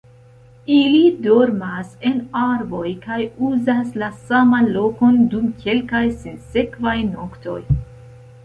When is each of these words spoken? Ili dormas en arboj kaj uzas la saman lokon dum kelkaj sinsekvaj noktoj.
Ili 0.75 1.01
dormas 1.25 1.91
en 2.11 2.15
arboj 2.43 2.85
kaj 3.03 3.19
uzas 3.49 3.93
la 4.05 4.09
saman 4.31 4.73
lokon 4.79 5.23
dum 5.35 5.53
kelkaj 5.67 6.05
sinsekvaj 6.25 6.97
noktoj. 7.15 7.61